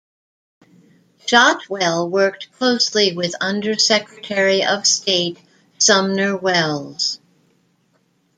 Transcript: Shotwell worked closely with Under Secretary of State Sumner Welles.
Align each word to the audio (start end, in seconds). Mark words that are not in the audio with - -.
Shotwell 1.27 2.09
worked 2.09 2.51
closely 2.53 3.13
with 3.15 3.35
Under 3.39 3.77
Secretary 3.77 4.63
of 4.65 4.87
State 4.87 5.37
Sumner 5.77 6.35
Welles. 6.35 7.19